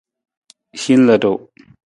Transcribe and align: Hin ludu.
Hin 0.85 1.05
ludu. 1.11 1.35